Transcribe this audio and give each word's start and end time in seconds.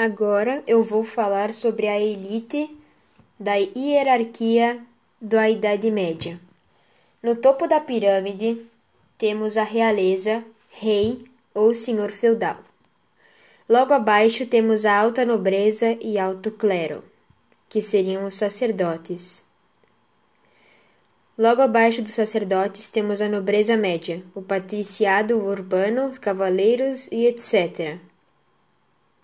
Agora 0.00 0.62
eu 0.64 0.84
vou 0.84 1.02
falar 1.02 1.52
sobre 1.52 1.88
a 1.88 1.98
elite 1.98 2.70
da 3.36 3.56
hierarquia 3.56 4.80
da 5.20 5.50
Idade 5.50 5.90
Média. 5.90 6.38
No 7.20 7.34
topo 7.34 7.66
da 7.66 7.80
pirâmide 7.80 8.64
temos 9.18 9.56
a 9.56 9.64
realeza, 9.64 10.44
rei 10.70 11.24
ou 11.52 11.74
senhor 11.74 12.12
feudal. 12.12 12.58
Logo 13.68 13.92
abaixo 13.92 14.46
temos 14.46 14.86
a 14.86 14.96
alta 14.96 15.24
nobreza 15.24 15.98
e 16.00 16.16
alto 16.16 16.52
clero, 16.52 17.02
que 17.68 17.82
seriam 17.82 18.24
os 18.24 18.34
sacerdotes. 18.34 19.42
Logo 21.36 21.60
abaixo 21.60 22.02
dos 22.02 22.12
sacerdotes 22.12 22.88
temos 22.88 23.20
a 23.20 23.28
nobreza 23.28 23.76
média, 23.76 24.22
o 24.32 24.42
patriciado 24.42 25.44
urbano, 25.44 26.12
cavaleiros 26.20 27.08
e 27.08 27.26
etc 27.26 27.98